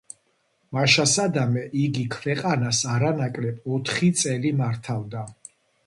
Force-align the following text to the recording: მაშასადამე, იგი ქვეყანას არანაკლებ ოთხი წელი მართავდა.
მაშასადამე, 0.77 1.65
იგი 1.83 2.07
ქვეყანას 2.17 2.81
არანაკლებ 2.97 3.73
ოთხი 3.79 4.13
წელი 4.23 4.59
მართავდა. 4.65 5.29